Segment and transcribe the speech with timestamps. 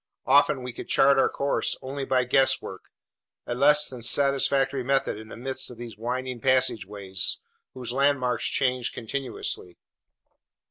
[0.25, 2.85] Often we could chart our course only by guesswork,
[3.45, 7.37] a less than satisfactory method in the midst of these winding passageways
[7.75, 9.77] whose landmarks change continuously.